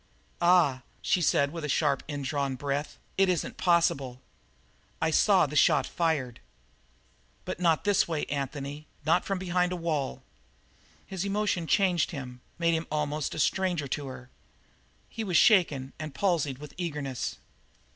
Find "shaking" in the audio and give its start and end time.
15.37-15.93